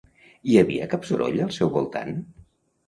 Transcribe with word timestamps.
Hi 0.53 0.57
havia 0.61 0.87
cap 0.95 1.05
soroll 1.11 1.39
al 1.47 1.55
seu 1.61 1.75
voltant? 1.79 2.21